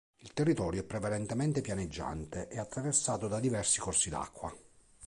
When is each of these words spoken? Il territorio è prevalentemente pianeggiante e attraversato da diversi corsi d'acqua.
Il 0.21 0.33
territorio 0.33 0.81
è 0.81 0.83
prevalentemente 0.83 1.61
pianeggiante 1.61 2.47
e 2.47 2.57
attraversato 2.57 3.27
da 3.27 3.39
diversi 3.39 3.79
corsi 3.79 4.09
d'acqua. 4.09 4.51